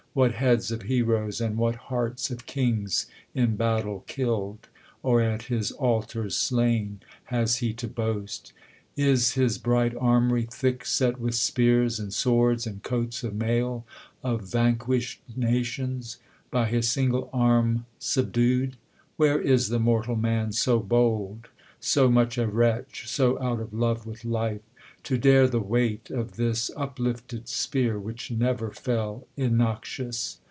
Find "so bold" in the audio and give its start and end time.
20.51-21.47